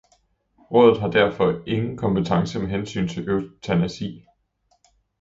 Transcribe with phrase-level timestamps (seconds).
[0.71, 4.25] Rådet har derfor ingen kompetence med hensyn til eutanasi.